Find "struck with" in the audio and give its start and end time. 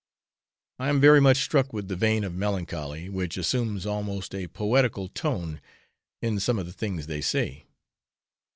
1.43-1.87